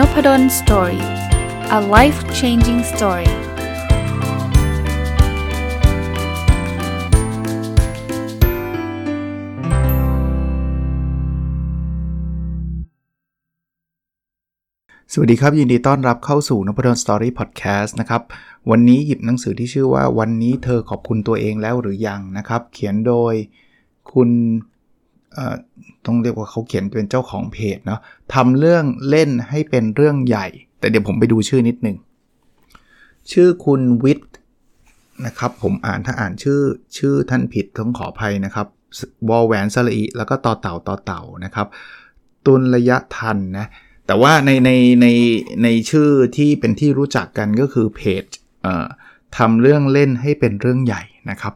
[0.00, 1.04] Nopadol Story
[1.78, 3.30] a life changing story
[15.12, 18.22] สวัสดีครับ ยินดีต้อนรับเข้าสู่นพดล Story Podcast นะครับ
[18.70, 23.34] วันนี้หยิบหนังสือที่ชื่อว่าวันนี้เธอขอบคุณตัวเองแล้วหรือยังนะครับ เขียนโดย
[24.12, 24.28] คุณ
[26.06, 28.00] ต้องเรียกว่าเขาเขียนเป็นเจ้าของเพจเนาะ
[28.34, 30.46] ทำเรื่องเล่นให้เป็นเรื่องใหญ่
[30.78, 31.96] แต่เดี๋ยวผมไปดูชื่อนิดนึง
[33.32, 34.30] ชื่อคุณวิทย์
[35.26, 36.60] นะครับผมอ่านถ้าอ่านชื่อ
[36.96, 38.66] ชื่อท่านผิดต้องขออภัยนะครับ
[39.28, 41.66] วอลแหวนสลีแล้วก็ต่อเต่าต่อเต่านะครับ
[42.46, 43.66] ตุนระยะทันนะ
[44.06, 44.70] แต่ว่าในใน
[45.02, 45.06] ใน
[45.62, 48.24] ในชื่อที่เป็นที่รู้จักกันก็คือเพจ
[49.36, 51.54] ทำเรื่องเล่นให้เป็นเรื่องใหญ่นะครับ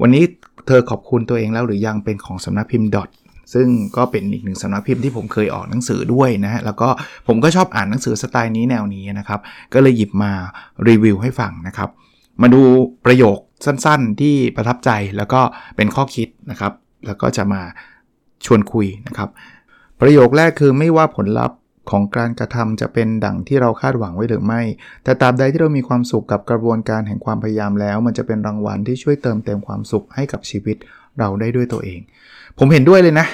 [0.00, 0.24] วันนี้
[0.66, 3.10] เธอขอบคุณตัวเองแล้วหรือยังเป็นของสำนักพิมพ์ดอท
[3.54, 6.88] ซึ่งก็เป็นอีกหนึ่งสำนักพิมพ์ที่ผมเคยออกหนังสือด้วยนะฮะแล้วก็
[7.26, 9.40] ผมก็ชอบอ่านหนังสือสไตล์นี้แนวนี้นะครับ
[9.74, 10.32] ก็เลยหยิบมา
[10.88, 11.90] รีวิวให้ฟังนะครับ
[12.42, 12.62] มาดู
[13.06, 15.40] ประโยคสั้นๆ ที่ประทับใจแล้วก็
[15.76, 16.72] เป็นข้อคิดนะครับ
[17.06, 17.62] แล้วก็จะมา
[18.44, 19.28] ชวนคุยนะครับ
[20.00, 21.58] ประโยคแรกคือไม่ว่าผลลัพธ์
[21.90, 24.62] ของการกระทำจะเป็นดั่งที่เราคาดหวังไว้หรือไม่
[25.04, 30.76] แต่ตราบใดที่เรามีความสุขกับกระบวนการแห่งความพยายามแล้ว มันจะเป็นรางวัลที่ช่วยเติมเต็มความสุขให้กับชีวิต
[31.18, 32.00] เราได้ด้วยตัวเอง
[32.58, 33.26] ผมเห็นด้วยเลยนะ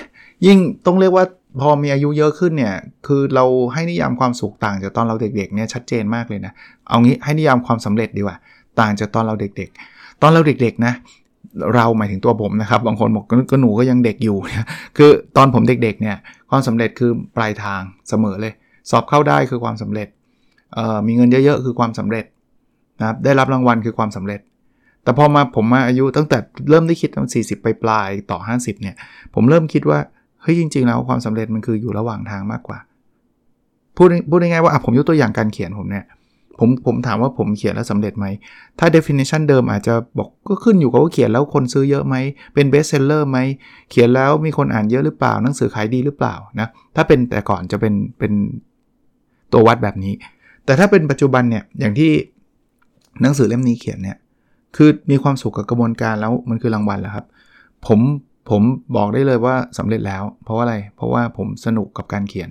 [0.47, 1.25] ยิ่งต้องเรียกว่า
[1.61, 2.75] พอมีอายุเยอะขึ้นเนี่ย
[3.07, 6.53] คือเราให้นิยามความสุขต่างจากตอนเราเด็กๆเนี่ยชัดเจนมากเลยนะ
[6.89, 8.37] เอางี้ให้นิยามความสำเร็จดีกว่า
[8.81, 10.93] ต่างจากตอนเราเด็กๆ ตอนเราเด็กๆนะ
[11.75, 14.37] เราหมายถึงตัวผมนะครับ บางคนบอกก็หนูก็ยังเด็กอยู่
[14.97, 16.17] คือตอนผมเด็กๆเนี่ย
[16.51, 18.53] ความสำเร็จคือปลายทางเสมอเลย
[18.91, 20.09] สอบเข้าได้คือความสำเร็จ
[21.07, 22.25] มีเงินเยอะๆคือความสำเร็จ
[23.01, 24.41] นะครับได้รับรางวัลคือความสำเร็จ
[25.03, 26.39] แต่พอมาผมมาอายุตั้งแต่
[26.71, 28.97] เริ่มได้คิดตั้งสี่สิบไปปลายต่อ 50เนี่ย
[29.35, 29.99] ผมเริ่มคิดว่า
[30.43, 32.79] เฮ้ยจริง ๆ แล้วความสำเร็จมันคืออยู่ระหว่างทางมากกว่า
[33.97, 36.05] พูดพูดง่ายๆว่าผมยกตัวอย่างการเขียนผมเนี่ย
[36.58, 38.27] ผมผมถามว่าผมเขียนแล้วสำเร็จไหม
[38.79, 42.17] ถ้า definition เดิมอาจจะบอกก็ขึ้นอยู่กับว่าเขียนแล้วคนซื้อเยอะไหม
[42.55, 43.39] เป็น best seller ไหม
[43.91, 48.33] เขียนแล้วมีคนอ่านเยอะหรือเปล่า หนังสือขายดีหรือเปล่านะ ถ้าเป็นแต่ก่อนจะเป็นเป็น
[49.52, 50.13] ตัววัดแบบนี้
[50.64, 52.11] แต่ถ้าเป็นปัจจุบันเนี่ย อย่างที่
[53.23, 54.17] หนังสือเล่มนี้เขียนเนี่ย
[54.77, 57.27] คือมีความสุขกับกระบวนการแล้วมันคือรางวัลแล้วครับ
[57.86, 58.01] ผม
[58.51, 58.63] ผม
[58.96, 62.51] บอกได้เลยว่าสำเร็จแล้ว เพราะว่าอะไร เพราะว่าผมสนุกกับการเขียน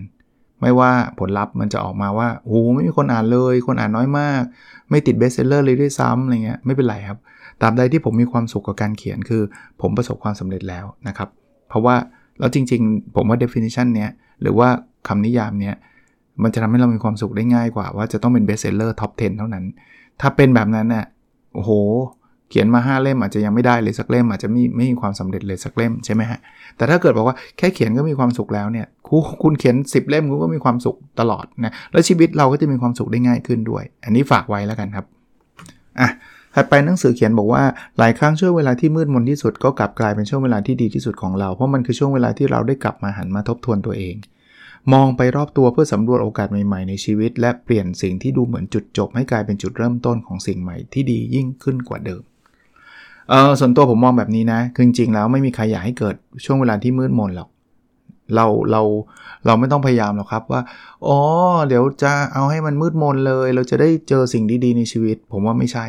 [0.62, 4.42] ไม่ว่าผลลัพธ์มันจะออกมาว่าโอ้ไม่มีคนอ่านเลย คนอ่านน้อยมาก
[4.90, 7.20] ไม่ติดเบสเซลเลอร์เลยด้วยซ้ำอะไรเงี้ยไม่เป็นไรครับ
[7.62, 9.42] ตราบใดที่ผมมีความสุขกับการเขียนคือ
[9.82, 11.30] ผมประสบความสำเร็จแล้วนะครับ
[11.70, 11.96] เพราะว่า
[12.40, 14.10] แล้วจริง ๆ ผมว่า definition เนี้ย
[14.42, 14.70] หรือว่า
[15.08, 15.76] คำนิยามเนี้ย
[16.44, 19.66] มันจะทำให้เรามีความสุขได้ง่ายกว่า ว่าจะต้องเป็น best seller top 10 เท่านั้น
[20.22, 21.06] ถ้าเป็นแบบนั้นเนี่ย
[21.56, 21.72] โอ้โห
[22.50, 26.40] เขียนมา 5 เล่มอาจจะยังไม่ได้เลยสักเล่มอาจจะไม่ไม่มีความสำเร็จเลยสักเล่มใช่ไหมฮะ
[26.78, 28.88] แต่ถ้าเกิดบอกว่าแค่เขียนก็มีความสุขแล้วเนี่ย
[29.44, 35.06] คุณเขียน 10 เล่มคุณก็มีความสุขตลอดนะแล้วชีวิตเราก็จะมีความสุขได้ง่ายขึ้นด้วย อันนี้ฝากไว้แล้วกันครับ
[36.00, 36.10] อะ
[36.56, 37.64] ถัดไปหนังสือเขียนบอกว่า
[37.98, 44.16] หลายครั้งช่วงเวลาที่มืดมนที่สุดก็กลับกลายเป็นช่วงเวลาที่ดีที่สุดของเราเพราะมันคือช่วงเวลาที่เราได้กลับมาหันมาทบทวนตัวเอง
[44.94, 52.22] มองไปรอบตัวเพื่อสำรวจโอกาสใหม่ๆในชีวิต และเปลี่ยนสิ่งที่ดูเหมือนจุดจบให้กลายเป็นจุดเริ่มต้นของสิ่งใหม่ที่ดียิ่งขึ้นกว่าเดิม
[53.30, 56.16] เออส่วนตัวผมมองแบบนี้นะคือจริงๆแล้วไม่มีใครอยากให้เกิด
[56.46, 57.50] ช่วงเวลาที่มืดมนหรอก
[58.36, 58.82] เราเรา
[59.46, 60.62] เราไม่ต้องพยายามหรอกครับว่า
[61.08, 61.18] อ๋อ
[61.68, 65.86] เดี๋ยวจะเอาให้มันมืดมนเลย เราจะได้เจอสิ่งดีๆในชีวิต ผมว่าไม่ใช่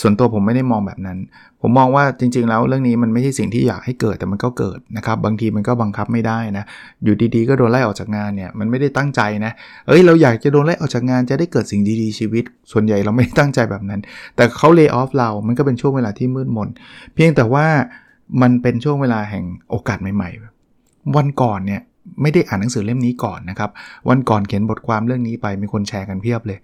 [0.00, 1.18] ส่วนตัวผมไม่ได้มองแบบนั้น
[1.60, 6.64] ผมมองว่าจริง ๆ แล้วเรื่องนี้มันไม่ใช่สิ่งที่อยากให้เกิดแต่มันก็เกิดนะครับ บางทีมันก็บังคับไม่ได้นะ
[7.04, 9.52] อยู่ดีๆ ก็โดนไล่ออกจากงานเนี่ยมันไม่ได้ตั้งใจนะ
[9.88, 14.00] เอ้ยเราอยากจะโดนไล่ออกจากงานจะได้เกิดสิ่งดีๆชีวิต ส่วนใหญ่เราไม่ตั้งใจแบบนั้น
[14.36, 16.68] แต่เขาเลิกออฟเรา มันก็เป็นช่วงเวลาที่มืดมน
[17.14, 17.66] เพียงแต่ว่า
[18.42, 20.30] มันเป็นช่วงเวลาแห่งโอกาสใหม่
[20.72, 21.82] ๆ วันก่อนเนี่ย
[22.22, 23.70] ไม่ได้อ่านหนังสือเล่มนี้ก่อนนะครับ
[24.08, 26.58] วันก่อนเขียนบทความเรื่องนี้ไปมีคนแชร์กันเพียบเลย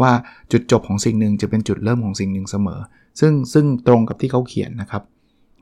[0.00, 0.12] ว่า
[0.52, 2.80] จุดจบของสิ่งหนึ่งจะเป็นจุดเริ่มของสิ่งหนึ่งเสมอ
[3.20, 5.02] ซึ่งซึ่งตรงกับที่เขาเขียนนะครับ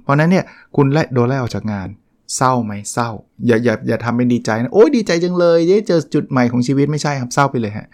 [0.03, 0.45] เพราะนั้นเนี่ย
[0.77, 1.89] คุณไล่โดนไล่ออกจากงาน
[2.37, 3.11] เศร้าไหมเศร้า
[3.47, 7.87] อย่าอย่าอย่าทำเป็นดีใจนะโอ้ยดีใจจังเลยได้เจอจุดใหม่ของชีวิตไม่ใช่ครับเศร้าไปเลยฮะ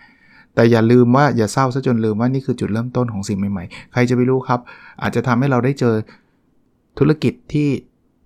[0.55, 4.61] แต่อย่าลืมว่าอย่าเศร้าซะจนลืมว่านี่คือจุดเริ่มต้นของสิ่งใหม่ๆ ใครจะไปรู้ครับ
[5.03, 5.95] อาจจะทำให้เราได้เจอ
[6.99, 7.69] ธุรกิจที่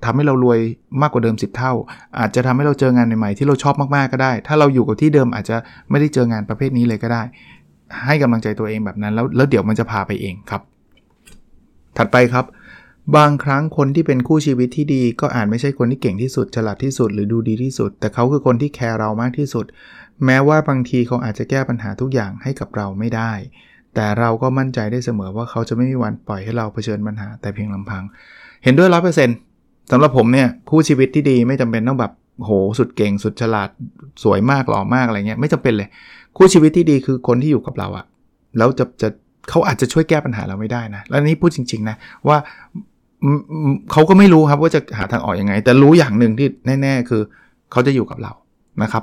[0.05, 0.61] ทำให้เรารวย
[1.00, 1.73] มากกว่าเดิม 10 เท่า
[2.19, 5.56] อาจจะทำให้เราเจองานใหม่ๆที่เราชอบมากๆก็ได้ ถ้าเราอยู่กับที่เดิมอาจจะ
[5.91, 7.23] ไม่ได้เจองานประเภทนี้เลยก็ได้
[8.05, 10.62] ให้กำลังใจตัวเองแบบนั้น แล้วแล้วเดี๋ยวมันจะพาไปเองครับ
[11.97, 12.44] ถัดไปครับ
[13.17, 19.65] บางครั้งคนที่เป็นคู่ชีวิตที่ดี ก็อาจไม่ใช่คนที่เก่งที่สุดฉลาดที่สุดหรือดูดีที่สุด แต่เขาคือคนที่แคร์เรามากที่สุด
[20.25, 23.33] แม้ว่าบางทีเขาอาจจะแก้ปัญหาทุกอย่างให้กับเราไม่ได้
[23.94, 28.03] แต่เราก็มั่นใจได้เสมอว่าเขาจะไม่มีวันปล่อยให้เราเผชิญปัญหา แต่เพียงลำพัง
[28.65, 29.37] เห็นด้วยร้อยเปอร์เซ็นต์
[29.91, 33.69] สำหรับผมเนี่ยคู่ชีวิตที่ดีไม่จำเป็นต้องแบบโหสุดเก่งสุดฉลาด
[34.23, 35.89] สวยมากหล่อมากอะไรเงี้ยไม่จำเป็นเลย
[36.37, 38.05] คู่ชีวิตที่ดีคือคนที่อยู่กับเราอะ
[38.58, 39.08] แล้วจะจะ
[39.50, 41.96] เขาอาจจะช่วยแก้ปัญหาเราไม่ได้นะแล้วนี่พูดจริง ๆ นะ
[42.29, 42.37] ว่า
[43.93, 46.49] เขาก็ไม่รู้ครับว่าจะหาทางออกอยังไง แต่รู้อย่างหนึ่งที่
[46.82, 47.23] แน่ ๆ คือ
[47.73, 48.32] เขาจะอยู่กับเรา
[48.82, 49.02] นะครับ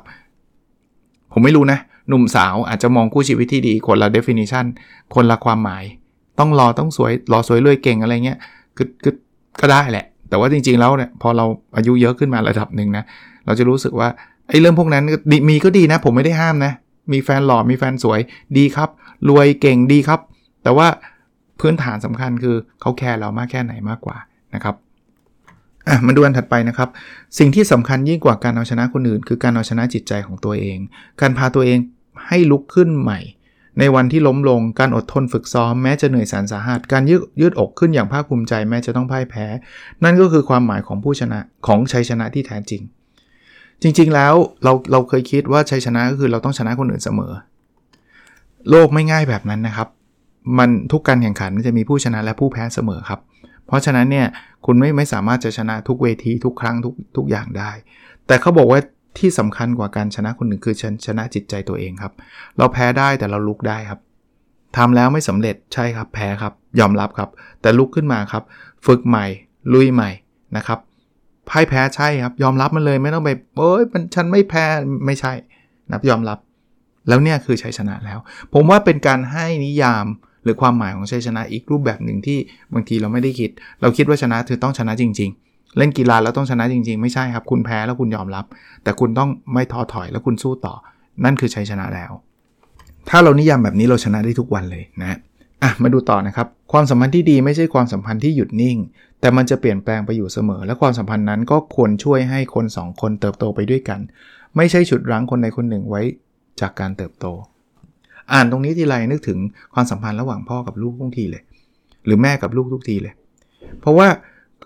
[1.34, 1.80] ผมไม่รู้นะ
[2.10, 4.66] หนุ่มสาวอาจจะมองคู่ชีวิตที่ดี คนละ definition
[5.16, 5.84] คนละความหมาย
[6.40, 8.40] ต้องรอต้องสวยรอสวยรวยเก่งอะไรเงี้ย
[8.78, 9.14] คือคือ
[9.62, 11.46] ก็ได้แหละ แต่ว่าจริง ๆ แล้วเนี่ยพอเรา
[11.76, 13.04] อายุเยอะขึ้นมาระดับหนึ่งนะ
[13.46, 14.08] เราจะรู้สึกว่า
[14.50, 15.04] ไอ้เรื่องพวกนั้น
[15.50, 16.74] มีก็ดีนะ ผมไม่ได้ห้ามนะ
[17.14, 18.20] มีแฟนหล่อมีแฟนสวย
[18.58, 18.90] ดีครับ
[19.30, 20.20] รวยเก่งดีครับ
[20.64, 20.88] แต่ว่า
[21.60, 24.18] พื้นฐานสำคัญคือเขาแคร์เรามากแค่ไหนมากกว่า
[24.56, 24.76] นะครับ
[26.06, 26.90] มาดูอันถัดไปนะครับ
[27.40, 30.78] สิ่งที่สำคัญยิ่งกว่าการเอาชนะคนอื่น คือการเอาชนะจิตใจของตัวเอง
[31.22, 31.80] การพาตัวเอง
[32.28, 33.20] ให้ลุกขึ้นใหม่
[33.80, 39.46] ในวันที่ล้มลงการอดทนฝึกซ้อมแม้จะเหนื่อยแสนสาหัส การยืดยืดอกขึ้นอย่างภาคภูมิใจแม้จะต้องพ่ายแพ้
[40.04, 42.82] นั่นก็คือความหมายของผู้ชนะของชัยชนะที่แท้จริง
[43.82, 44.34] จริง ๆ แล้ว
[44.64, 47.32] เราเราเคยคิดว่าชัยชนะก็คือเราต้องชนะคนอื่นเสมอ
[48.70, 49.88] โลกไม่ง่ายแบบนั้นนะครับ
[50.58, 53.20] มันทุกการแข่งขันจะมีผู้ชนะและผู้แพ้เสมอครับ
[53.68, 54.28] เพราะฉะนั้นเนี่ย
[54.66, 57.72] คุณไม่ไม่สามารถจะชนะทุกเวทีทุกครั้งทุกทุกอย่างได้
[58.28, 58.80] แต่เขาบอกว่า
[59.20, 62.14] ที่สำคัญกว่าการชนะคนหนึ่งคือชชนะจิตใจตัวเองครับ
[62.58, 64.00] เราแพ้ได้แต่เราลุกได้ครับ
[64.78, 67.30] ทำแล้วไม่สำเร็จใช่ครับแพ้ครับ ยอมรับครับ
[67.62, 68.44] แต่ลุกขึ้นมาครับ
[68.88, 69.26] ฝึกใหม่
[69.74, 70.10] ลุยใหม่
[70.58, 70.80] นะครับ
[71.50, 74.66] พ่ายแพ้ใช่ครับ ยอมรับมันเลยไม่ต้องไปเอ้ยมันฉันไม่แพ้
[75.06, 75.34] ไม่ใช่
[75.92, 76.38] นับยอมรับ
[77.08, 78.20] แล้วเนี่ยคือชัยชนะแล้ว
[78.54, 80.06] ผมว่าเป็นการให้นิยาม
[80.44, 82.38] หรือความหมายของชัยชนะอีกรูปแบบหนึ่งที่
[82.74, 83.50] บางทีเราไม่ได้คิด
[83.82, 88.46] เราคิดว่าชนะคือต้องชนะจริง ๆ เล่นกีฬาแล้วต้องชนะจริง ๆ ไม่ใช่ครับ คุณแพ้แล้วคุณยอมรับ
[88.84, 90.76] แต่คุณต้องไม่ท้อถอยแล้วคุณสู้ต่อ
[91.24, 92.12] นั่นคือชัยชนะแล้ว
[93.10, 95.18] ถ้าเรานิยามแบบนี้เราชนะได้ทุกวันเลยนะ
[95.64, 98.78] อะมาดูต่อนะครับ ความสัมพันธ์ที่ดีไม่ใช่ความสัมพันธ์ที่หยุดนิ่ง
[99.22, 104.00] แต่มันจะเปลี่ยนแปลงไปอยู่เสมอ และความสัมพันธ์นั้นก็ควรช่วยให้คน 2 คนเติบโตไปด้วยกัน
[104.56, 106.02] ไม่ใช่ฉุดรั้งคนใดคนหนึ่งไว้
[106.62, 107.26] จากการเติบโต
[108.34, 109.40] อ่านตรงนี้ทีไรนึกถึง
[109.74, 111.44] ความสัมพันธ์ระหว่างพ่อกับลูกทุกทีเลย
[112.06, 113.14] หรือแม่กับลูกทุกทีเลย
[113.82, 114.08] เพราะว่า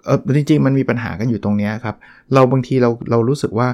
[0.06, 1.96] เออจริงๆ มันมีปัญหากันอยู่ตรงนี้ครับ
[2.34, 3.68] เราบางทีเราเรารู้สึกว่า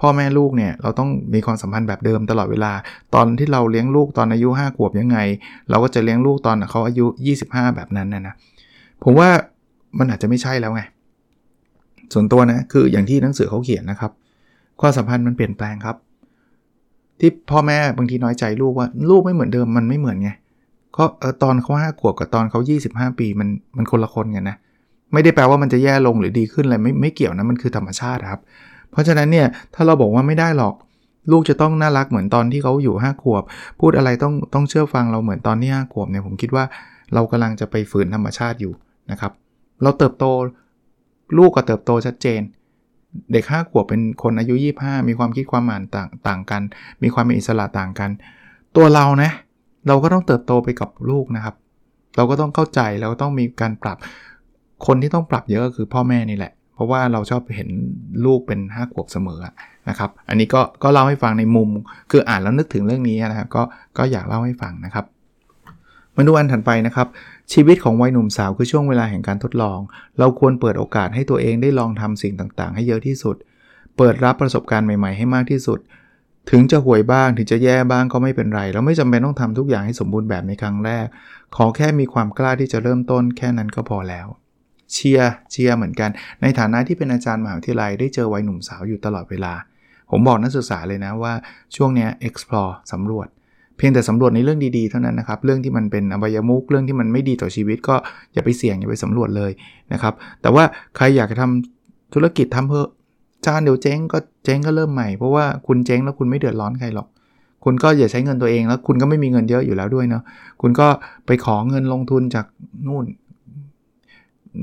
[0.00, 2.72] พ่อแม่ลูกเนี่ยเราต้องมีความสัมพันธ์แบบเดิมตลอดเวลา
[3.14, 5.18] ตอนที่เราเลี้ยงลูกตอนอายุ 5 ขวบยังไง
[5.70, 7.06] เราก็จะเลี้ยงลูกตอนเขาอายุ
[7.42, 8.34] 25 แบบนั้นนะนะ
[9.04, 9.30] ผมว่า
[9.98, 10.82] มันอาจจะไม่ใช่แล้วไง
[12.12, 14.12] ส่วนตัวนะ คืออย่างที่หนังสือเขาเขียนนะครับ
[14.80, 15.96] ความสัมพันธ์มันเปลี่ยนแปลงครับ
[17.20, 20.30] ที่พ่อแม่บางทีน้อยใจลูกว่าลูกไม่เหมือนเดิมมันไม่เหมือนไง
[20.96, 24.56] ก็เออตอนเขาห้าขวบกับตอนเขา 25 ปีมันมันคนละคนกันนะ
[25.12, 28.40] ไม่ได้แปลว่ามันจะแย่ลงหรือดีขึ้นอะไรไม่ไม่เกี่ยวนะมันคือธรรมชาติครับ
[28.90, 30.74] เพราะฉะนั้นเนี่ยถ้าเราบอกว่าไม่ได้หรอก
[31.30, 33.42] ลูกจะต้องน่ารักเหมือนตอนที่เขาอยู่5ขวบ
[33.80, 36.64] พูดอะไรต้องต้องเชื่อฟังเราเหมือนตอนที่5ขวบเนี่ยผมคิดว่า
[37.14, 38.72] เรากำลังจะไปฝืนธรรมชาติอยู่
[39.10, 39.32] นะครับ
[39.82, 40.24] เราเติบโต
[41.38, 42.40] ลูกก็เติบโตชัดเจน
[43.32, 46.62] เด็ก 5 ขวบเป็นคนอายุ 25 มีความคิดความอ่านต่างต่างกัน
[47.02, 48.10] มีความเป็นอิสระต่างกัน
[48.76, 49.30] ตัวเรานะ
[49.88, 51.54] เราก็ต้องเติบโตไปกับลูกนะครับ
[52.16, 53.98] เราก็ต้องเข้าใจแล้วก็ต้องมีการปรับ
[54.86, 57.68] คนที่ต้องปรับเยอะก็คือพ่อแม่นี่แหละ เพราะว่าเราชอบเห็น
[58.24, 59.40] ลูกเป็น 5 ขวบเสมอ
[59.88, 61.68] นะครับ อันนี้ก็ก็เล่าให้ฟังในมุม
[62.10, 63.62] คืออ่านแล้วนึกถึงเรื่องนี้นะครับ ก็
[63.98, 65.04] ก็อยากเล่าให้ฟังนะครับ
[66.16, 67.06] มาดูอันถัดไปนะครับ
[67.52, 69.78] ชีวิตของวัยหนุ่มสาวคือช่วงเวลาแห่งการทดลอง
[70.18, 73.36] เราควรเปิดโอกาสให้ตัวเองได้ลองทำสิ่งต่างๆ ให้เยอะที่สุด
[73.96, 75.78] เปิดรับประสบการณ์ใหม่ๆ ให้มากที่สุด
[76.50, 81.06] ถึงจะห่วยบ้างถึงจะแย่บ้างก็ไม่เป็นไร เราไม่จำเป็นต้องทำทุกอย่างให้สมบูรณ์แบบในครั้งแรก
[81.56, 84.26] ขอแค่มีความกล้าที่จะเริ่มต้นแค่นั้นก็พอแล้ว
[84.92, 86.10] เชียร์เชียร์เหมือนกัน
[86.42, 89.54] ในฐานะที่เป็นอาจารย์มหาวิทยาลัยได้เจอวัยหนุ่มสาวอยู่ตลอดเวลา
[90.10, 91.32] ผมบอกนักศึกษาเลยนะว่า
[91.76, 93.28] ช่วงนี้ explore สำรวจ
[93.84, 97.94] พียงแต่สำรวจในเรื่องดีๆเท่านั้นนะครับ เรื่องที่มันเป็นอบายมุกเรื่องที่มันไม่ดีต่อชีวิต ก็
[98.32, 99.50] อย่าไปเสี่ยงอย่าไปสำรวจเลย
[99.92, 100.64] นะครับ แต่ว่า
[100.96, 102.82] ใครอยากจะทำธุรกิจทำเพิ่
[103.46, 107.08] จานเดี๋ยวเจ๊งก็เจ๊งก็เริ่มใหม่ เพราะว่าคุณเจ๊งแล้วคุณไม่เดือดร้อนใครหรอก
[107.64, 110.22] คุณก็อย่าใช้เงินตัวเองแล้วคุณก็ไม่มีเงินเยอะอยู่แล้วด้วยเนาะ
[110.62, 110.88] คุณก็
[111.26, 112.46] ไปขอเงินลงทุนจาก
[112.86, 113.04] นู่น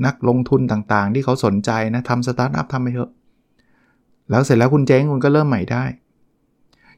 [0.06, 3.10] นักลงทุนต่างๆ ที่เขาสนใจนะทำสตาร์ทอัพทำไปเถอะ
[4.30, 5.84] แล้วเสร็จแล้วคุณเจ๊งคุณก็เริ่มใหม่ได้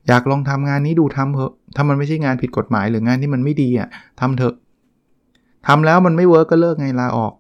[0.09, 3.89] อยากลองทำงานนี้ดูทำเถอะถ้ามันไม่ใช่งานผิดกฎหมายหรืองานที่มันไม่ดีอะ
[4.21, 4.55] ทำเถอะ
[5.67, 7.33] ทำแล้วมันไม่ work ก็เลิกไงลาออก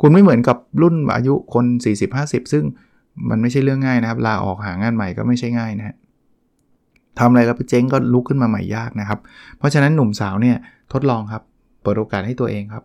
[0.00, 1.64] คุณไม่เหมือนกับรุ่นอายุคน
[2.08, 2.64] 40-50 ซึ่ง
[3.30, 5.96] มันไม่ใช่เรื่องง่ายนะครับ ลาออกหางานใหม่ก็ไม่ใช่ง่ายนะ
[7.18, 9.18] ทำอะไรแล้วไปเจ๊งก็ลุกขึ้นมาใหม่ยากนะครับ
[9.58, 10.56] เพราะฉะนั้นหนุ่มสาวเนี่ย
[10.92, 11.42] ทดลองครับ
[11.82, 12.84] เปิดโอกาสให้ตัวเองครับ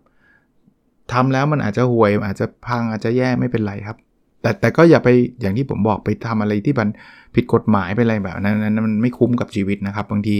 [1.13, 3.97] ทำแล้วมันอาจจะห่วยอาจจะพังอาจจะแย่ไม่เป็นไรครับ
[4.41, 5.09] แต่แต่ก็อย่าไป
[5.41, 6.89] อย่างที่ผมบอกไปทำอะไรที่มัน
[7.35, 10.35] ผิดกฎหมายไปอะไรแบบนั้นนั้นมันไม่คุ้มกับชีวิตนะครับ บางที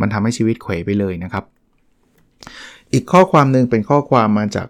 [0.00, 1.44] มันทำให้ชีวิตเขวไปเลยนะครับ
[2.92, 4.68] อีกข้อความหนึ่งเป็นข้อความมาจาก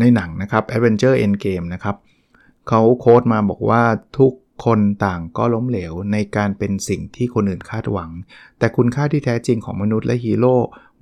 [0.00, 1.96] ในหนังนะครับ Adventure Endgame นะครับ
[2.68, 3.82] เขาโค้ดมาบอกว่า
[4.18, 4.32] ทุก
[4.64, 8.10] คนต่างก็ล้มเหลวในการเป็นสิ่งที่คนอื่นคาดหวัง
[8.58, 10.56] แต่คุณค่าที่แท้จริงของมนุษย์และฮีโร่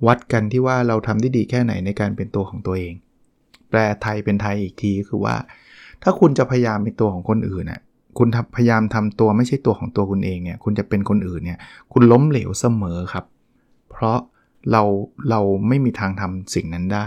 [0.07, 2.93] วัดกันที่ว่าเราทำได้ดีแค่ไหนในการเป็นตัวของตัวเอง
[3.69, 5.35] แปลไทยเป็นไทยอีกทีคือว่า
[6.03, 7.81] ถ้าคุณจะพยายามเป็นตัวของคนอื่นน่ะ
[8.17, 11.59] คุณพยายามทำตัวไม่ใช่ตัวของตัวคุณเองเนี่ย คุณจะเป็นคนอื่นเนี่ย
[11.93, 13.25] คุณล้มเหลวเสมอครับ
[13.91, 14.17] เพราะ
[14.71, 14.83] เรา
[15.29, 17.05] เราไม่มีทางทำสิ่งนั้นได้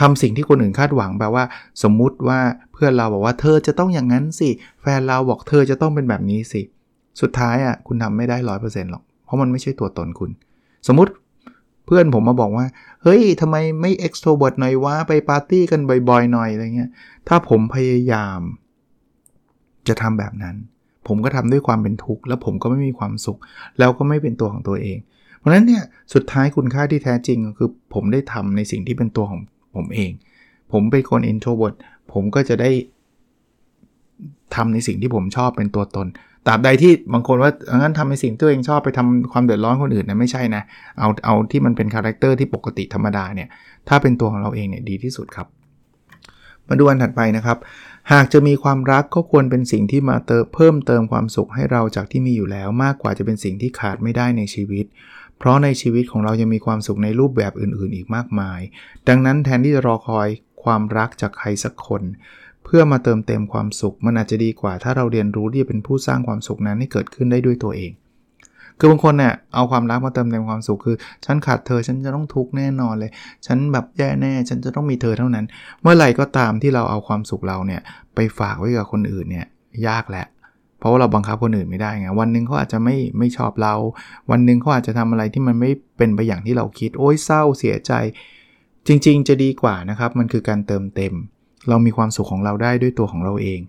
[0.00, 1.44] ทำสิ่งที่คนอื่นคาดหวังแปลว่า
[1.82, 2.40] สมมุติว่า
[2.72, 4.48] เพื่อนเราบอกว่าเธอจะต้องอย่างนั้นสิ
[4.80, 6.60] แฟนเราบอกเธอจะต้องเป็นแบบนี้สิ
[7.20, 10.30] สุดท้ายอะคุณทำไม่ได้ร้อยเปอร์เซ็นต์หรอก เพราะมันไม่ใช่ตัวตนคุณ
[10.86, 11.12] สมมติ
[11.86, 12.66] เพื่อนผมมาบอกว่า
[13.02, 16.90] เฮ้ยทำไมไม่ extrovert หน่อยวะ ไปปาร์ตี้กันบ่อยๆ หน่อยอะไรเงี้ย
[17.28, 18.40] ถ้าผมพยายาม
[19.88, 20.56] จะทำแบบนั้น
[21.08, 23.38] ผมก็ทำด้วยความเป็นทุกข์แล้วผมก็ไม่มีความสุข
[23.78, 24.98] แล้วก็ไม่เป็นตัวของตัวเอง
[25.38, 25.82] เพราะฉะนั้นเนี่ย
[26.14, 29.40] สุดท้ายคุณค่าที่แท้จริงก็คือ ผมได้ทำในสิ่งที่เป็นตัวของ
[29.76, 30.10] ผมเอง
[30.72, 31.76] ผมเป็นคน introvert
[32.12, 32.70] ผมก็จะได้
[34.54, 36.06] ทำในสิ่งที่ผมชอบเป็นตัวตน
[36.46, 40.62] ตราบใดที่บางคนว่างั้นทำในสิ่งที่ตัวเองชอบไปทำความเดือดร้อนคนอื่นนะไม่ใช่นะ
[40.98, 43.48] เอาเอาที่มันเป็นคาแรคเตอร์ที่ปกติธรรมดาเนี่ย
[43.88, 45.46] ถ้าเป็นตัวของเราเองเนี่ยดีที่สุดครับ
[46.68, 47.58] มาดูอันถัดไปนะครับ
[48.12, 54.84] หากจะมีความรักก็ควรเป็นสิ่งที่มาเติมเพิ่มเติมความสุขให้เราจากที่มีอยู่แล้ว มากกว่าจะเป็นสิ่งที่ขาดไม่ได้ในชีวิต
[55.38, 58.60] เพราะในชีวิตของเรายังมีความสุขในรูปแบบอื่น ๆ อีกมากมาย
[59.08, 60.28] ดังนั้นแทนที่จะรอคอย
[60.64, 62.02] ความรักจากใครสักคน
[62.64, 67.92] เพื่อมาเติมเต็มความสุข มันอาจจะดีกว่า ถ้าเราเรียนรู้ที่จะเป็นผู้สร้างความสุขนั้นให้เกิดขึ้นได้ด้วยตัวเอง
[68.78, 73.10] คือบางคนเนี่ยเอาความรักมาเติมเต็มความสุขคือ ฉันขาดเธอฉันจะต้องทุกข์แน่นอนเลย
[73.46, 75.46] ฉันแบบแย่แน่ฉันจะต้องมีเธอเท่านั้น
[75.82, 77.80] เมื่อไหร่ก็ตามที่เราเอาความสุขเราเนี่ย
[78.14, 79.46] ไปฝากไว้กับคนอื่นเนี่ย
[79.88, 80.26] ยากแหละ
[80.78, 83.74] เพราะว่าเราบังคับคนอื่นไม่ได้ไง วันหนึ่งเขาอาจจะไม่ไม่ชอบเรา
[84.30, 87.92] วันหนึ่งเขาอาจจะทำอะไรที่มันไม่เป็นไปอย่างที่เราคิด โอ้ยเศร้าเสียใจ
[88.86, 91.14] จริง ๆ จะดีกว่านะครับ มันคือการเติมเต็ม
[91.68, 93.60] เรามีความสุขของเราได้ด้วยตัวของเราเอง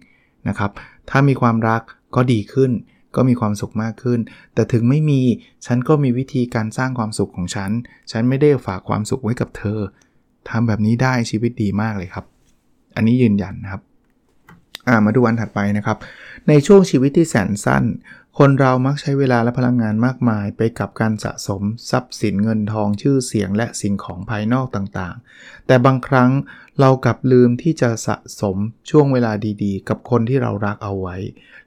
[0.48, 0.72] นะครับ
[1.10, 1.82] ถ้ามีความรัก
[2.16, 2.72] ก็ดีขึ้น
[3.16, 4.20] ก็มีความสุขมากขึ้น
[4.54, 5.22] แต่ถึงไม่มี
[5.66, 7.72] ฉันก็มีวิธีการสร้างความสุขของฉัน
[8.12, 9.80] ฉันไม่ได้ฝากความสุขไว้กับเธอ
[10.50, 12.26] ทำแบบนี้ได้ชีวิตดีมากเลยครับ
[12.96, 13.82] อันนี้ยืนยันนะครับ
[15.06, 15.98] มาดูอันถัดไปนะครับ
[16.48, 17.84] ในช่วงชีวิตที่แสนสั้น
[18.40, 26.32] คนเรามักใช้เวลาและพลังงานมากมาย ไปกับการสะสม ทรัพย์สินเงินทองชื่อเสียงและสิ่งของภายนอกต่างๆ แต่บางครั้ง
[26.80, 28.58] เรากลับลืมที่จะสะสม
[28.90, 29.32] ช่วงเวลา
[29.64, 31.18] ดีๆ กับคนที่เรารักเอาไว้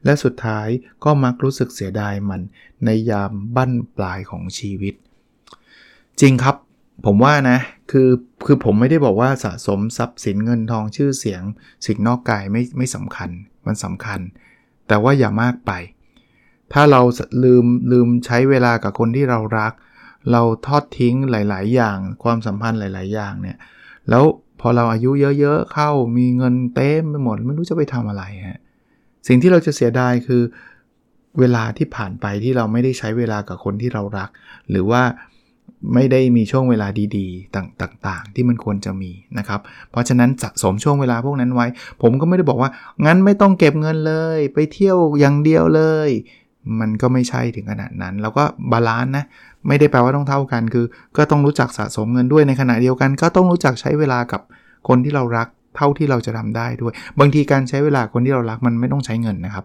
[0.04, 0.68] และสุดท้าย
[1.04, 2.40] ก็มักรู้สึกเสียดายมัน
[2.84, 4.94] ในยามบั้นปลายของชีวิต
[6.20, 6.56] จริงครับ
[7.06, 7.58] ผมว่านะ
[7.90, 8.08] คือ
[8.46, 11.42] คือผมไม่ได้บอกว่าสะสมทรัพย์สินเงินทองชื่อเสียง
[11.86, 13.30] สิ่งนอกกายไม่ไม่สำคัญ
[13.66, 14.20] มันสำคัญ
[14.88, 15.72] แต่ว่าอย่ามากไป
[16.72, 17.00] ถ้าเรา
[17.44, 19.72] ลืมลืมใช้เวลากับคนที่เรารัก
[20.32, 23.56] เราทอดทิ้งหลาย ๆ อย่าง ความสัมพันธ์หลาย ๆ อย่างเนี่ย
[24.10, 24.24] แล้ว
[24.60, 28.60] พอเราอายุเยอะ ๆ เข้ามีเงินเต็มไปหมด ไม่รู้จะไปทำอะไรฮะ
[29.28, 30.42] สิ่งที่เราจะเสียดายคือ
[31.38, 34.28] เวลาที่ผ่านไปที่เราไม่ได้ใช้เวลากับคนที่เรารัก
[34.70, 35.02] หรือว่า
[35.94, 41.66] ไม่ได้มีช่วงเวลาดีๆ ต่างๆ ที่มันควรจะมีนะครับ เพราะฉะนั้นสะสมช่วงเวลาพวกนั้นไว้
[42.02, 42.70] ผมก็ไม่ได้บอกว่า
[43.06, 46.10] งั้นไม่ต้องเก็บเงินเลย ไปเที่ยวอย่างเดียวเลย
[46.80, 49.24] มันก็ไม่ใช่ถึงขนาดนั้น แล้วก็ balance นะ
[49.68, 54.40] ไม่ได้แปลว่าต้องเท่ากัน คือ ก็ต้องรู้จักสะสมเงินด้วยในขณะเดียวกัน ก็ต้องรู้จักใช้เวลากับ
[54.88, 59.64] คนที่เรารักเท่าที่เราจะทำได้ด้วย บางทีการใช้เวลาคนที่เรารักมันไม่ต้องใช้เงินนะครับ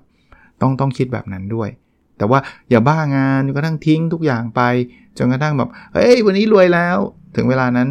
[0.61, 1.69] ต้องต้องคิดแบบนั้นด้วย
[2.17, 2.39] แต่ว่า
[2.69, 4.61] อย่าบ้างานจนกระทั่งทิ้งทุกอย่างไป
[5.17, 6.97] จนกระทั่งแบบเฮ้ยวันนี้รวยแล้ว
[7.35, 7.87] ถึงเวลานั้น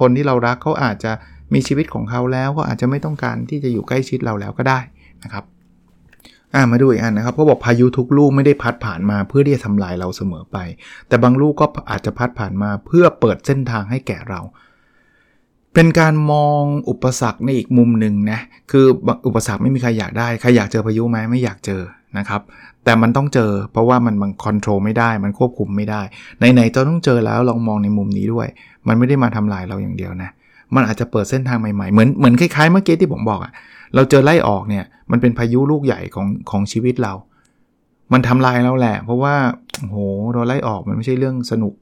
[0.00, 1.12] คนที่เรารักเขาอาจจะ
[1.54, 4.80] มีชีวิตของเขาแล้วก็อาจจะไม่ต้องการที่จะอยู่ใกล้ชิดเราแล้วก็ได้
[5.24, 5.44] นะครับ
[6.54, 10.56] อ่ามาดูอีกอันนะครับเขาบอกพายุทุกลูกไม่ได้พัดผ่านมาเพื่อที่จะทำลายเราเสมอไป
[11.08, 14.40] แต่บางลูกก็อาจจะพัดผ่านมาเพื่อเปิดเส้นทางให้แก่เรา
[15.74, 18.40] เป็นการมองอุปสรรคในอีกมุมหนึ่งนะ
[18.70, 18.86] คือ
[19.26, 21.82] อุปสรรคไม่มีใครอยากได้ใครอยากเจอพายุไหมไม่อยากเจอ
[22.18, 22.40] นะครับ
[22.84, 26.02] แต่มันต้องเจอเพราะว่ามันมันคอนโทรลไม่ได้ มันควบคุมไม่ได้
[26.38, 28.46] ไหนๆจะต้องเจอแล้วลองมองในมุมนี้ด้วย
[28.88, 30.30] มันไม่ได้มาทำลายเราอย่างเดียวนะ
[30.74, 33.52] มันอาจจะเปิดเส้นทางใหม่ๆ เหมือนเหมือนคล้ายๆเมื่อกี้ที่ผมบอกอะ่ะ
[33.94, 37.14] เราเจอไล่ออกเนี่ย มันเป็นพายุลูกใหญ่ของของชีวิตเรา
[38.12, 39.34] มันทำลายเราแหละ เพราะว่า
[39.80, 39.96] โห
[40.32, 41.74] เราไล่ออกมันไม่ใช่เรื่องสนุก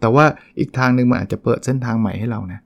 [0.00, 0.24] แต่ว่า
[0.58, 2.60] อีกทางหนึ่งมันอาจจะเปิดเส้นทางใหม่ให้เรานะ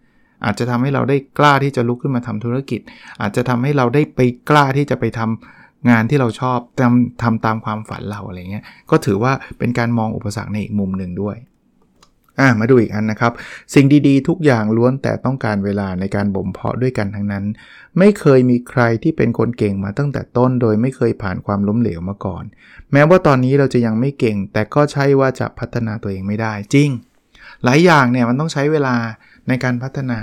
[0.45, 2.81] อาจจะทำให้เราได้กล้าที่จะลุกขึ้นมาทำธุรกิจ
[3.21, 4.21] อาจจะทำให้เราได้ไป
[4.51, 11.37] กล้าที่จะไปทำ งานที่เราชอบทำทำตามความฝันเราอะไรเงี้ยก็ถือว่าเป็นการมองอุปสรรคในอีกมุมหนึ่งด้วย
[12.41, 13.33] อ่ามาดูอีกอันนะครับ
[13.75, 17.45] สิ่งดีๆ ทุกอย่างล้วนแต่ต้องการเวลาในการบ่มเพาะด้วยกันทั้งนั้น
[17.99, 22.45] ไม่เคยมีใครที่เป็นคนเก่งมาตั้งแต่ต้น โดยไม่เคยผ่านความล้มเหลวมาก่อน
[22.93, 26.91] แม้ว่าตอนนี้เราจะยังไม่เก่ง แต่ก็ใช่ว่าจะพัฒนาตัวเองไม่ได้จริง
[27.65, 28.95] หลายอย่างเนี่ยมันต้องใช้เวลา
[29.49, 30.19] ในการพัฒนา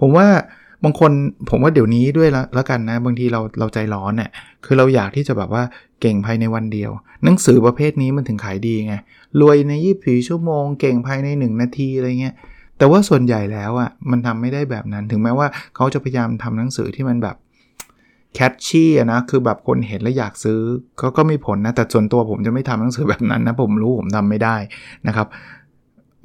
[0.00, 0.28] ผมว่า
[0.84, 1.10] บางคน
[1.50, 4.30] ผมว่าเดี๋ยวนี้ด้วยละแล้วกันนะ บางทีเราเราใจร้อนเนี่ย
[4.64, 5.62] คือเราอยากที่จะแบบว่า
[6.00, 6.90] เก่งภายในวันเดียว
[7.24, 8.94] หนังสือประเภทนี้มันถึงขายดีไง
[9.40, 12.34] รวยในยี่สี่ชั่วโมง เก่งภายใน 1 นาทีอะไรเงี้ย
[12.78, 17.36] แต่ว่าส่วนใหญ่แล้วอะ่ะมันทำไม่ได้แบบนั้นถึงแม้ว่าเขาจะพยายามทำหนังสือที่มันแบบ
[18.34, 20.60] แคชชี่นะคือแบบคนเห็นแล้วอยากซื้อ
[21.00, 24.56] ก็ก็มีผลนะ แต่ส่วนตัวผมจะไม่ทำหนังสือแบบนั้นนะ ผมรู้ผมทำไม่ได้
[25.06, 25.26] นะครับ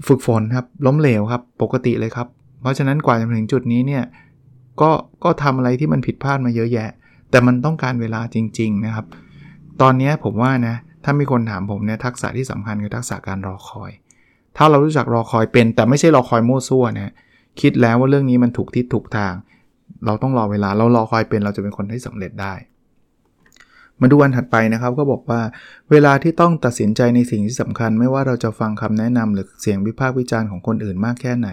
[0.07, 2.27] ฝึกฝนครับล้มเหลวครับ ปกติเลยครับ
[2.61, 4.03] เพราะฉะนั้นกว่าจะถึงจุดนี้เนี่ย
[4.81, 4.91] ก็
[5.23, 6.89] ก็ทำอะไรที่มันผิดพลาดมาเยอะแยะ
[7.29, 9.05] แต่มันต้องการเวลาจริง ๆ นะครับ
[9.81, 13.91] ตอนนี้ผมว่านะ ถ้ามีคนถามผมเนี่ยทักษะที่สำคัญคือทักษะการรอคอย
[14.57, 17.13] ถ้าเรารู้จักรอคอยเป็น แต่ไม่ใช่รอคอยมั่วซั่วนะ
[17.61, 19.33] คิดแล้วว่าเรื่องนี้มันถูกทิศถูกทาง
[20.05, 22.53] เราต้องรอเวลาเรารอคอยเป็นเราจะเป็นคนที่สำเร็จได้
[24.03, 25.41] มาดูวันถัดไปนะครับก็บอกว่า
[25.91, 31.49] เวลาที่ต้องตัดสินใจในสิ่งที่สำคัญ ไม่ว่าเราจะฟังคำแนะนำหรือเสียงวิพากษ์วิจารณ์ของคนอื่นมากแค่ไหน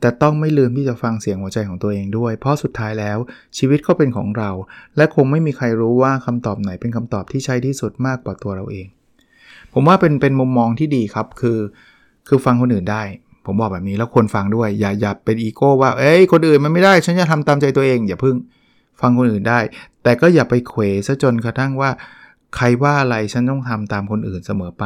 [0.00, 3.18] แต่ต้องไม่ลืมที่จะฟังเสียงหัวใจของตัวเองด้วย เพราะสุดท้ายแล้ว
[3.58, 4.50] ชีวิตก็เป็นของเรา
[4.96, 8.86] และคงไม่มีใครรู้ว่าคำตอบไหนเป็นคำตอบที่ใช่ที่สุดมากกว่าตัวเราเอง
[9.72, 11.58] ผมว่าเป็นเป็นมุมมองที่ดีครับคือ
[12.28, 13.02] คือฟังคนอื่นได้
[13.46, 18.36] ผมบอกแบบนี้แล้วควรฟังด้วยอย่าอย่าเป็นอีโก้ว่าเอ้ยคนอื่นมันไม่ได้ฉันจะทำตามใจตัวเองอย่าพึ่ง
[19.00, 19.60] ฟังคนอื่นได้
[20.02, 21.90] แต่ก็อย่าไปเขวซะจนกระทั่งว่า
[22.56, 24.84] ใครว่าอะไรฉันต้องทำตามคนอื่นเสมอไป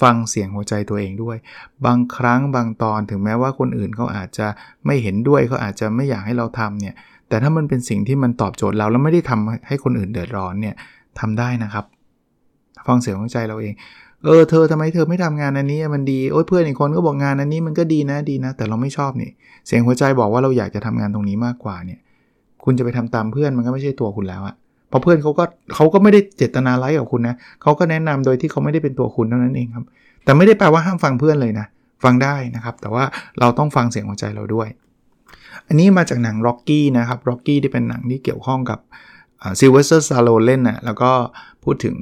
[0.00, 1.36] ฟังเสียงหัวใจตัวเองด้วย
[1.86, 4.46] บางครั้งบางตอนถึงแม้ว่าคนอื่นเขาอาจจะ
[4.86, 6.94] ไม่เห็นด้วยเขาอาจจะไม่อยากให้เราทำเนี่ย
[7.28, 10.74] แต่ถ้ามันเป็นสิ่งที่มันตอบโจทย์เราแล้วไม่ได้ทำให้คนอื่นเดือดร้อนเนี่ย
[11.20, 11.84] ทำได้นะครับ
[12.86, 13.74] ฟังเสียงหัวใจเราเอง
[14.24, 19.30] เออเธอทำไมเธอไม่ทำงานอันนี้มันดีโอ้ยเพื่อนอีกคนก็บอกงานอันนี้มันก็ดีนะดีนะ แต่เราไม่ชอบนี่
[19.66, 22.00] เสียงหัวใจบอกว่าเราอยากจะทำงานตรงนี้มากกว่าเนี่ย
[22.64, 24.54] คุณจะไปทำตามเพื่อนมันก็ไม่ใช่ตัวคุณแล้วอะ
[24.88, 29.84] เพราะเพื่อนเขาก็เขาก็ไม่ได้เจตนาร้ายกับคุณนะเขาก็แนะนำโดยที่เขาไม่ได้เป็นตัวคุณเท่านั้นเองครับ
[30.24, 31.66] แต่ไม่ได้แปลว่าห้ามฟังเพื่อนเลยนะ
[32.04, 33.04] ฟังได้นะครับ แต่ว่า
[33.40, 34.68] เราต้องฟังเสียงหัวใจเราด้วย
[35.68, 38.78] อันนี้มาจากหนัง Rocky นะครับ Rocky ที่เป็นหนังที่เกี่ยวข้องกับ
[39.60, 41.10] ซิลเวสเตอร์สตอลโลนเล่นนะแล้วก็
[41.64, 41.94] พูดถึง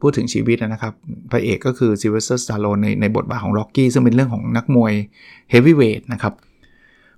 [0.00, 0.92] พูดถึงชีวิตนะครับ
[1.30, 4.92] พระเอกก็คือซิลเวสเตอร์สตอลโลนในในบทบาทของ Rocky ซึ่งเป็นเรื่องของนักมวย
[5.50, 6.32] เฮฟวีเวทนะครับ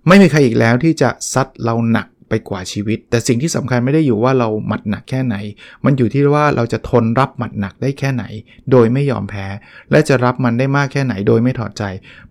[0.09, 5.37] ไม่มีใครอีกแล้วที่จะซัดเราหนัก ไปกว่าชีวิต แต่สิ่งที่สำคัญไม่ได้อยู่ว่าเราหมัดหนักแค่ไหน
[5.85, 8.25] มันอยู่ที่ว่าเราจะทนรับหมัดหนักได้แค่ไหน
[8.71, 9.47] โดยไม่ยอมแพ้
[9.91, 11.83] และจะรับมันได้มากแค่ไหนโดยไม่ถอดใจ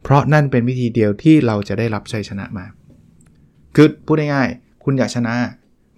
[0.04, 2.66] เพราะนั่นเป็นวิธีเดียวที่เราจะได้รับชัยชนะมา
[3.76, 5.34] คือพูดง่ายๆคุณอยากชนะ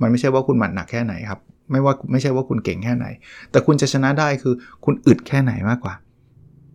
[0.01, 1.39] มันไม่ใช่ว่าคุณหมัดหนักแค่ไหนครับ
[1.71, 3.05] ไม่ว่าไม่ใช่ว่าคุณเก่งแค่ไหน
[3.51, 4.53] แต่คุณจะชนะได้คือ
[4.85, 5.93] คุณอึดแค่ไหนมากกว่า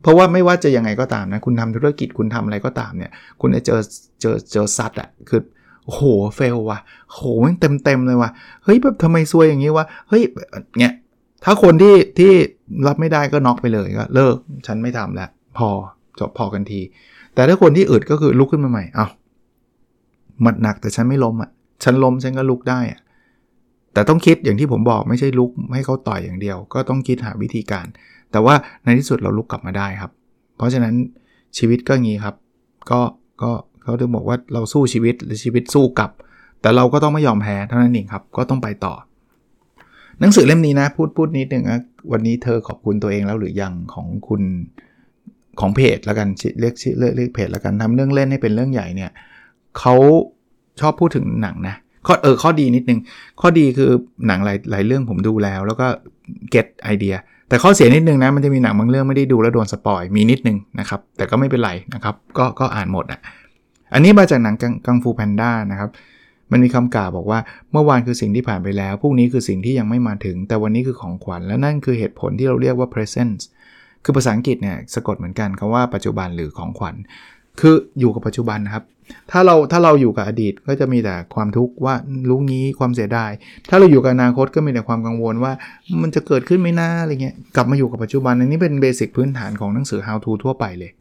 [0.02, 3.80] เพราะว่าไม่ว่าจะยังไงก็ตามนะ คุณทำธุรกิจคุณทำอะไรก็ตามเนี่ย คุณจะเจอ
[4.20, 5.40] เจอเจอซัดอะคือ
[5.86, 6.02] โอ้โห
[6.36, 6.78] เฟลว่ะ
[7.12, 8.30] โหมันเต็มเต็มเลยว่ะ
[8.64, 10.22] เฮ้ยแบบทำไมซวยอย่างนี้วะเฮ้ย
[10.78, 10.92] เนี่ย
[11.44, 12.32] ถ้าคนที่ที่
[12.86, 15.68] รับไม่ได้ก็น็อกไปเลยก็เลิกฉันไม่ทำแล้วพอ
[16.18, 16.80] จบพอกันที
[17.34, 19.06] แต่ถ้าคนที่อึดก็คือลุกขึ้นมาใหม่เอา้า
[20.42, 21.50] หมัดหนักแต่ฉันไม่ล้มอะ
[21.84, 23.00] ฉันล้มฉันก็ลุกได้อะ
[23.92, 27.86] แต่ต้องคิดอย่างที่ผมบอกไม่ใช่ลุกให้เขาต่อยอย่างเดียว ก็ต้องคิดหาวิธีการ
[28.32, 30.10] แต่ว่าในที่สุดเราลุกกลับมาได้ครับ
[30.56, 30.94] เพราะฉะนั้น
[31.58, 32.34] ชีวิตก็งี้ครับ
[32.90, 33.00] ก็
[33.42, 33.50] ก็
[33.86, 36.10] เขาถึงบอกว่าเราสู้ชีวิตหรือชีวิตสู้กลับ
[36.60, 38.94] แต่เราก็ต้องไม่ยอมแพ้เท่านั้นเองครับ ก็ต้องไปต่อ
[40.20, 41.80] หนังสือเล่มนี้นะพูดพูดนิดหนึ่งนะ
[42.12, 44.42] วันนี้เธอขอบคุณตัวเองแล้วหรือยังของคุณ
[45.60, 46.28] ของเพจแล้วกัน
[46.60, 49.10] เรียกชื่อเรียกเพจแล้วกันทำเรื่องเล่นให้เป็นเรื่องใหญ่เนี่ย
[49.78, 49.94] เขา
[50.80, 53.00] ชอบพูดถึงหนังนะข้อเออข้อดีนิดนึง
[53.40, 53.90] ข้อดีคือ
[54.26, 55.86] หนังหลายหลายเรื่องผมดูแล้ว แล้วก็
[56.50, 57.14] เก็ตไอเดีย
[57.48, 63.20] แต่ข้อเสียนิดนึงนะมันจะมีหนังบางเรื่องไม่ได้ดูแล้วโดนสปอยมีนิดนึงนะครับแต่ก็ไม่เป็นไรนะครับก็ก็อ่านหมดอะ
[63.96, 64.56] อันนี้มาจากหนัง
[64.86, 65.90] กังฟูแพนด้านะครับ
[66.52, 67.38] มันมีคำกล่าวบอกว่า
[67.72, 73.38] เมื่อวานคือสิ่งที่ผ่านไปแล้วพรุ่งนี้คือสิ่งที่ยังไม่มาถึง แต่วันนี้คือของขวัญและนั่นคือเหตุผลที่เราเรียกว่า present
[74.04, 76.94] คือภาษาอังกฤษเนี่ยสะกดเหมือนกันคาว่าปัจจุบันหรือของขวัญ
[77.60, 78.84] คืออยู่กับปัจจุบันนะครับ
[79.30, 81.94] ถ้าเราถ้าเราอยู่กับอดีตก็จะมีแต่ความทุกข์ว่า
[82.28, 83.30] รู้งี้ความเสียดาย
[83.68, 85.52] ถ้าเราอยู่กับอนาคตก็มีแต่ความกังวลว่า
[86.02, 90.92] มันจะเกิดขึ้นไม่น่าอะไรเงี้ยกลับมาอยู่กับปัจจุบันอันนี้เป็นเบสิกพื้นฐานของหนังสือ how to ทั่วไปเลย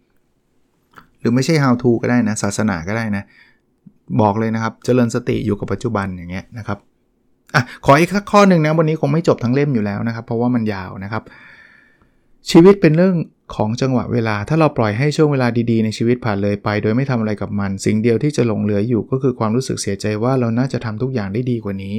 [1.25, 3.23] รือไม่ใช่ how to ก็ได้นะ ศาสนาก็ได้นะ
[4.21, 6.77] บอกเลยนะครับ เจริญสติอยู่กับปัจจุบันอย่างเงี้ยนะครับ
[7.55, 11.23] อะขออีกสักข้อหนึ่งนะ วันนี้คงไม่จบทั้งเล่มอยู่แล้วนะครับ เพราะว่ามันยาวนะครับ
[12.51, 13.15] ชีวิตเป็นเรื่อง
[13.55, 21.95] ของจังหวะเวลา ถ้าเราปล่อยให้ช่วงเวลาดีๆในชีวิตผ่านเลยไป โดยไม่ทำอะไรกับมัน สิ่งเดียวที่จะหลงเหลืออยู่ก็คือความรู้สึกเสียใจว่าเราน่าจะทำทุกอย่างได้ดีกว่านี้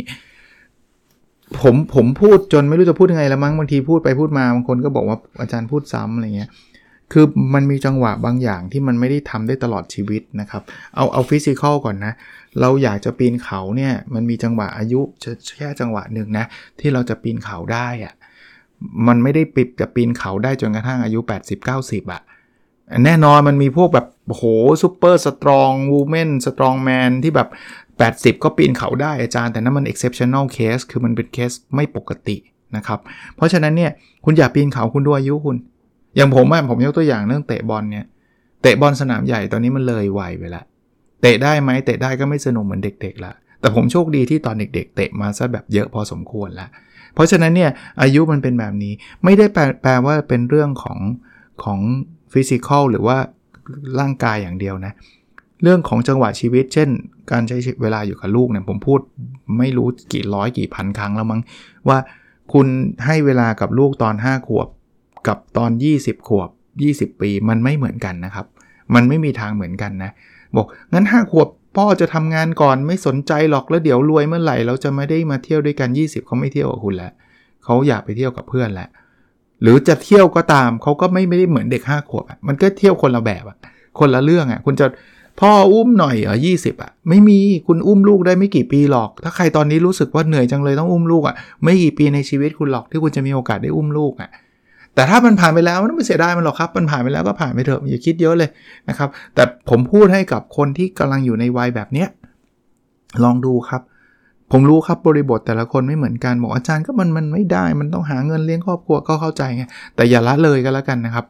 [1.60, 6.50] ผมผมพูดจนไม่รู้จะพูดยังไงแล้วมั้งบางทีพูดไปพูดมาบางคนก็บอกว่าอาจารย์พูดซ้ำอะไรเงี้ย
[7.12, 10.62] คือมันมีจังหวะบางอย่างที่มันไม่ได้ทำได้ตลอดชีวิตนะครับ
[10.96, 12.12] เอาเอา physical ก่อนนะ
[12.60, 15.00] เราอยากจะปีนเขาเนี่ยมันมีจังหวะอายุ
[15.56, 16.44] แค่จังหวะหนึ่งนะ
[16.80, 18.14] ที่เราจะปีนเขาได้อะ
[19.06, 21.20] มันไม่ได้คิดจะปีนเขาได้จนกระทั่งอายุ
[21.66, 22.22] 80-90อะ
[23.04, 24.42] แน่นอนมันมีพวกแบบโห
[24.82, 27.48] super strong woman strong man ที่แบบ
[28.36, 32.36] 80 ก็ปีนเขาได้อาจารย์ แต่นั้นมัน exceptional case คือมันเป็นเคสไม่ปกติ
[32.76, 33.00] นะครับ
[33.36, 33.92] เพราะฉะนั้นเนี่ย
[34.24, 35.56] คุณอย่าปีนเขาคุณดูอายุคุณ
[36.16, 38.04] อย่างผมอะผมยกตัวอย่างเรื่องเตะบอลเนี่ย
[38.62, 40.62] เตะบอลสนามใหญ่ตอนนี้มันเลยวัยไปละ
[41.22, 46.68] เตะได้ไหมเตะได้ก็ไม่สนุกเหมือนเด็ก ๆละแต่ผมโชคดีที่ตอนเด็ก ๆ เตะมาซะแบบเยอะพอสมควรละ
[47.14, 47.70] เพราะฉะนั้นเนี่ย
[48.02, 48.92] อายุมันเป็นแบบนี้
[49.24, 50.98] ไม่ได้แปลแปลว่าเป็นเรื่องของ
[51.64, 51.80] ของ
[52.32, 53.18] ฟิสิกอลหรือว่า
[54.00, 54.92] ร่างกายอย่างเดียวนะ
[55.62, 56.88] เรื่องของจังหวะชีวิต เช่น
[57.30, 59.00] การใช้เวลาอยู่กับลูกเนี่ยผมพูด
[59.58, 61.40] ไม่รู้กี่ร้อยกี่พันครั้งแล้วมั้ง
[61.88, 61.98] ว่า
[62.52, 62.66] คุณ
[63.04, 64.68] ให้เวลากับลูกตอน 5 ขวบ
[65.28, 66.50] กับตอน 20 ขวบ
[67.14, 68.46] 20 ปีมันไม่เหมือนกันนะครับ
[68.94, 70.10] มันไม่มีทางเหมือนกันนะ
[70.56, 77.12] บอกงั้น 5 ขวบพ่อจะทำงานก่อนไม่สนใจหรอกแล้วเดี๋ยวรวยเมื่อไหร่เราจะไม่ได้มาเที่ยวด้วยกัน 20 เขาไม่เที่ยวกับคุณแล้ว
[77.64, 78.88] เขาอยากไปเที่ยวกับเพื่อนแหละ
[79.62, 83.56] หรือจะเที่ยวก็ตามเขาก็ไม่ไม่ได้เหมือนเด็ก 5 ขวบอะมันก็เที่ยวคนละแบบอะ
[83.98, 84.86] คนละเรื่องอะคุณจะ
[85.40, 91.34] พ่ออุ้มหน่อยเหรอยี่สิบอะไม่มีคุณอุ้มลูกได้ไม่กี่ปีหรอก ถ้าใครตอนนี้รู้สึกว่าเหนื่อยจังเลยต้องอุ้มลูกอะ
[91.64, 94.30] ไม่กี่ปีในชีวิตคุณหรอกที่คุณจะมีโอกาสได้อุ้มลูกอะ
[94.96, 98.50] แต่ถ้ามันผ่านไปแล้วมันไม่เสียดายมันหรอกครับ มันผ่านไปแล้วก็ผ่านไปเถอะอย่าคิดเยอะเลย
[98.88, 102.08] นะครับ แต่ผมพูดให้กับคนที่กำลังอยู่ในวัยแบบเนี้ย
[103.24, 103.82] ลองดูครับ
[104.52, 109.64] ผมรู้ครับบริบทแต่ละคนไม่เหมือนกันบอกอาจารย์ก็มันมันไม่ได้ มันต้องหาเงินเลี้ยงครอบครัวก็เข้าใจไง
[109.96, 111.24] แต่อย่าละเลยก็แล้วกันนะครับ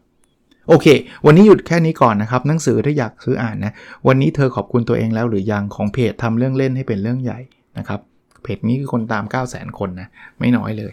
[0.68, 0.86] โอเค
[1.26, 3.72] วันนี้หยุดแค่นี้ก่อนนะครับ หนังสือถ้าอยากซื้ออ่านนะ
[4.06, 7.38] วันนี้เธอขอบคุณตัวเองแล้วหรือยังของเพจทำเรื่องเล่นให้เป็นเรื่องใหญ่
[7.78, 8.00] นะครับ
[8.42, 10.92] เพจนี้คือคนตาม 9 0 0 0 0 0 คนนะ ไม่น้อยเลย